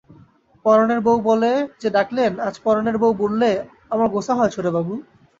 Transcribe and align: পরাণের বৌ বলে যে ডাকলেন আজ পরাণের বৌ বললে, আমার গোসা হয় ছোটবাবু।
পরাণের 0.65 0.99
বৌ 1.01 1.15
বলে 1.21 1.51
যে 1.81 1.89
ডাকলেন 1.89 2.31
আজ 2.39 2.55
পরাণের 2.63 2.97
বৌ 2.97 3.11
বললে, 3.13 3.49
আমার 3.89 4.07
গোসা 4.09 4.33
হয় 4.35 4.53
ছোটবাবু। 4.55 4.93